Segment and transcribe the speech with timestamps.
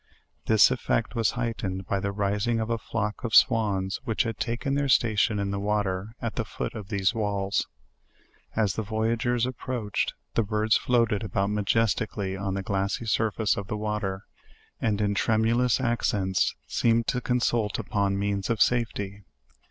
[0.47, 4.73] This effect was heightened by the rising of a flock of swans which had taken
[4.73, 7.67] their station in .the water, at the foot of these walls.
[8.55, 13.67] As the voyagers ap proached, the birds floated about majestically on the glassy surface of
[13.67, 14.23] the water,
[14.81, 19.21] and in tremulous accents seemed to consult upon means of safety.